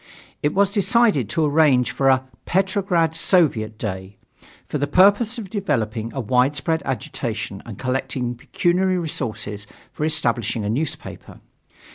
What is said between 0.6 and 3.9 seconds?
decided to arrange for a "Petrograd Soviet